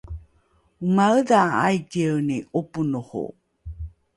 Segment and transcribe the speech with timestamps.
[0.85, 3.23] omaedha aikieni ’oponoho?